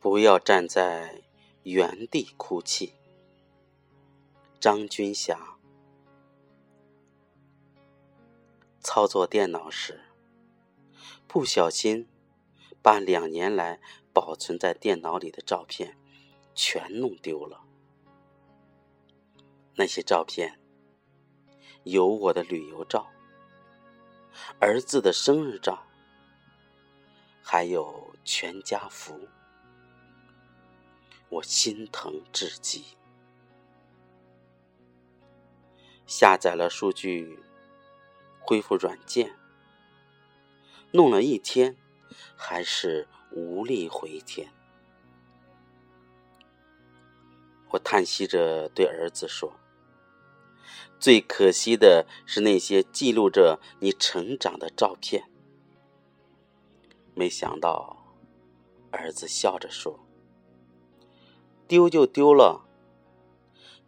[0.00, 1.22] 不要站在
[1.62, 2.94] 原地哭泣。
[4.60, 5.58] 张军霞。
[8.80, 10.00] 操作电脑时，
[11.26, 12.08] 不小心
[12.80, 13.80] 把两年来
[14.12, 15.96] 保存在电脑里的照片
[16.54, 17.64] 全弄丢了。
[19.74, 20.60] 那些照片
[21.82, 23.06] 有我的旅游照、
[24.60, 25.82] 儿子的生日照，
[27.42, 29.28] 还有全家福。
[31.28, 32.96] 我心疼至极，
[36.06, 37.42] 下载了数据
[38.38, 39.36] 恢复软件，
[40.92, 41.76] 弄了一天，
[42.36, 44.52] 还是无力回天。
[47.70, 49.52] 我叹息着对儿子说
[51.00, 55.28] ：“最可惜的是那些记录着你成长的照片。”
[57.14, 58.14] 没想到，
[58.92, 60.05] 儿子笑着说。
[61.68, 62.64] 丢就丢了，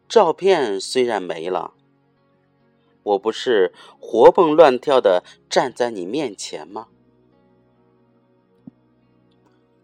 [0.09, 1.75] 照片虽然没了，
[3.03, 6.89] 我不是活蹦乱跳的站在你面前吗？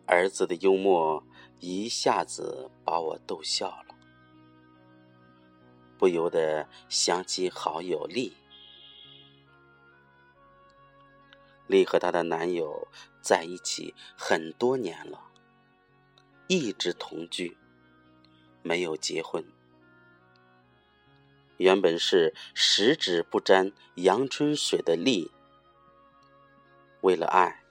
[0.07, 1.25] 儿子的幽默
[1.61, 3.95] 一下子把我逗笑了，
[5.97, 8.35] 不由得想起好友丽。
[11.67, 12.87] 丽和她的男友
[13.23, 15.19] 在一起很多年了，
[16.49, 17.57] 一直同居。
[18.65, 19.45] 没有结婚，
[21.59, 25.31] 原本是十指不沾阳春水的丽，
[27.03, 27.63] 为了爱，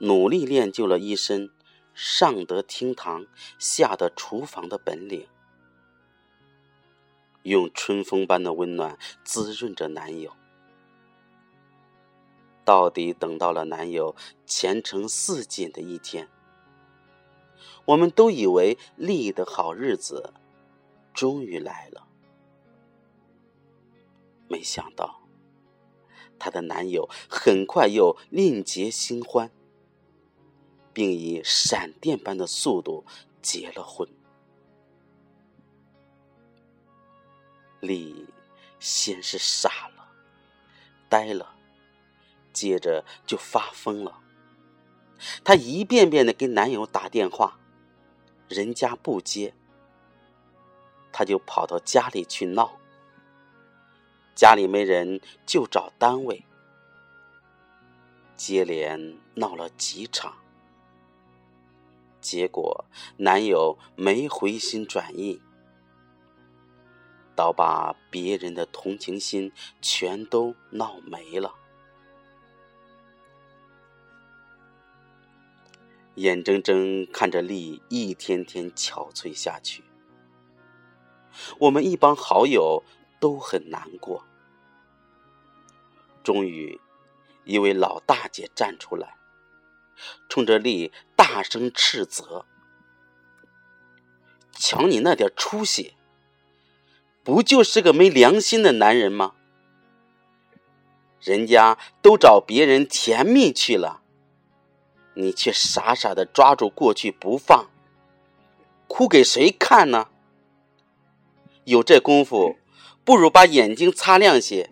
[0.00, 1.50] 努力练就了一身
[1.94, 3.24] 上得厅堂、
[3.56, 5.28] 下得厨房的本领，
[7.44, 10.32] 用春风般的温暖滋润着男友。
[12.64, 16.28] 到底等到了男友前程似锦的一天。
[17.86, 20.34] 我们都以为丽的好日子
[21.14, 22.06] 终于来了，
[24.48, 25.22] 没想到
[26.38, 29.50] 她的男友很快又另结新欢，
[30.92, 33.06] 并以闪电般的速度
[33.40, 34.08] 结了婚。
[37.80, 38.26] 丽
[38.80, 40.08] 先是傻了、
[41.08, 41.54] 呆了，
[42.52, 44.20] 接着就发疯了。
[45.44, 47.60] 她一遍遍的给男友打电话。
[48.48, 49.54] 人家不接，
[51.12, 52.78] 他就跑到家里去闹。
[54.34, 56.44] 家里没人，就找单位，
[58.36, 60.34] 接连闹了几场。
[62.20, 62.84] 结果
[63.18, 65.40] 男友没回心转意，
[67.34, 71.54] 倒把别人的同情心全都闹没了。
[76.16, 79.84] 眼睁睁看着丽一天天憔悴下去，
[81.58, 82.82] 我们一帮好友
[83.20, 84.24] 都很难过。
[86.24, 86.80] 终于，
[87.44, 89.16] 一位老大姐站出来，
[90.26, 92.46] 冲着丽大声斥责
[94.52, 95.92] ：“瞧你那点出息，
[97.22, 99.34] 不就是个没良心的男人吗？
[101.20, 104.00] 人家都找别人甜蜜去了。”
[105.18, 107.70] 你却傻傻的抓住过去不放，
[108.86, 110.10] 哭给谁看呢？
[111.64, 112.58] 有这功夫，
[113.02, 114.70] 不如把眼睛擦亮些，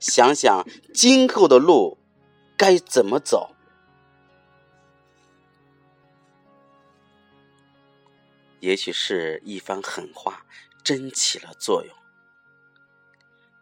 [0.00, 1.98] 想想今后的路
[2.56, 3.54] 该怎么走。
[8.60, 10.46] 也许是一番狠话
[10.82, 11.94] 真起了作用，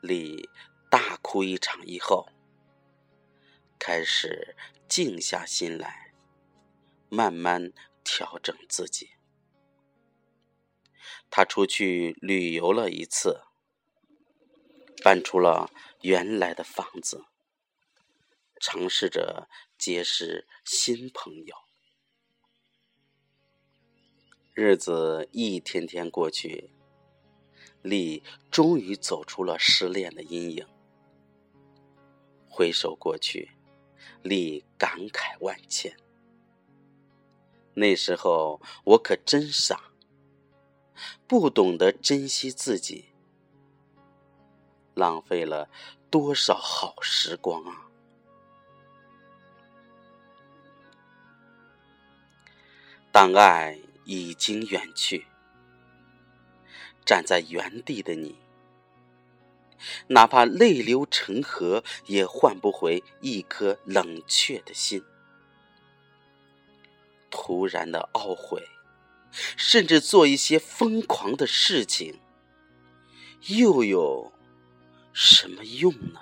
[0.00, 0.48] 李
[0.88, 2.28] 大哭一场以后，
[3.76, 4.54] 开始。
[4.90, 6.12] 静下心来，
[7.08, 9.10] 慢慢调整自己。
[11.30, 13.40] 他出去旅游了一次，
[15.04, 15.70] 搬出了
[16.02, 17.24] 原来的房子，
[18.60, 19.48] 尝试着
[19.78, 21.54] 结识新朋友。
[24.54, 26.72] 日子一天天过去，
[27.80, 30.66] 丽终于走出了失恋的阴影。
[32.48, 33.52] 回首过去。
[34.22, 35.96] 丽感慨万千。
[37.74, 39.90] 那时候我可真傻，
[41.26, 43.06] 不懂得珍惜自己，
[44.94, 45.70] 浪费了
[46.10, 47.86] 多少好时光啊！
[53.12, 55.26] 当爱已经远去，
[57.04, 58.36] 站在原地的你。
[60.08, 65.02] 哪怕泪流成河，也换不回一颗冷却的心。
[67.30, 68.68] 突然的懊悔，
[69.56, 72.20] 甚至做一些疯狂的事情，
[73.46, 74.32] 又有
[75.12, 76.20] 什么用呢？